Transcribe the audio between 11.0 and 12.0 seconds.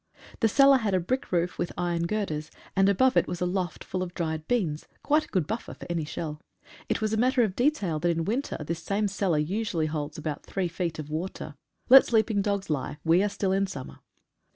water,— 102 NEUVE CHAPELLE IN